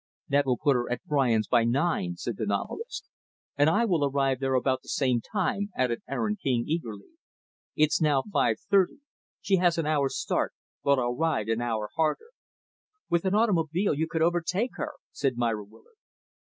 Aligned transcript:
"That 0.29 0.47
will 0.47 0.57
put 0.57 0.73
her 0.73 0.91
at 0.91 1.05
Brian's 1.05 1.47
by 1.47 1.63
nine," 1.63 2.15
said 2.17 2.35
the 2.37 2.47
novelist. 2.47 3.07
"And 3.55 3.69
I 3.69 3.85
will 3.85 4.03
arrive 4.03 4.39
there 4.39 4.55
about 4.55 4.81
the 4.81 4.89
same 4.89 5.21
time," 5.31 5.69
added 5.75 6.01
Aaron 6.09 6.37
King, 6.41 6.63
eagerly. 6.67 7.11
"It's 7.75 8.01
now 8.01 8.23
five 8.33 8.55
thirty. 8.59 9.01
She 9.41 9.57
has 9.57 9.77
an 9.77 9.85
hour's 9.85 10.17
start; 10.17 10.53
but 10.83 10.97
I'll 10.97 11.15
ride 11.15 11.49
an 11.49 11.61
hour 11.61 11.87
harder." 11.97 12.31
"With 13.11 13.25
an 13.25 13.35
automobile 13.35 13.93
you 13.93 14.07
could 14.07 14.23
overtake 14.23 14.71
her," 14.77 14.93
said 15.11 15.37
Myra 15.37 15.63
Willard. 15.63 15.85